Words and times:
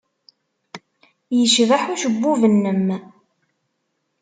Yecbeḥ 1.37 1.83
ucebbub-nnem. 1.93 2.87